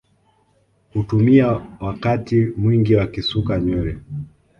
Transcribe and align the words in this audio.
Hutumia 0.93 1.61
wakati 1.79 2.45
mwingi 2.57 2.95
wakisuka 2.95 3.59
nywele 3.59 3.97